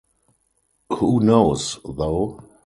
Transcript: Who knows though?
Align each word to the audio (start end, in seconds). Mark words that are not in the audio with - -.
Who 0.89 1.19
knows 1.19 1.77
though? 1.85 2.39